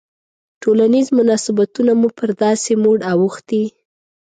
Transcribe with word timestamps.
ټولنیز 0.61 1.07
مناسبتونه 1.19 1.91
مو 1.99 2.07
پر 2.17 2.29
داسې 2.43 2.71
موډ 2.83 2.99
اوښتي. 3.11 3.63